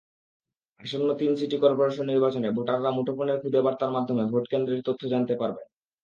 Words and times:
আসন্ন 0.81 1.09
তিন 1.19 1.31
city 1.39 1.57
corporation 1.57 2.05
নির্বাচনে 2.05 2.49
ভোটাররা 2.57 2.89
মুঠোফোনের 2.91 3.41
খুদেবার্তার 3.43 3.95
মাধ্যমে 3.95 4.23
ভোটকেন্দ্রের 4.31 4.85
তথ্য 4.87 5.01
জানতে 5.13 5.33
পারবেন। 5.41 5.65